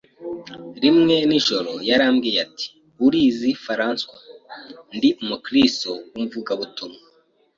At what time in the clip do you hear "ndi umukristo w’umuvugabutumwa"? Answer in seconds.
4.95-6.99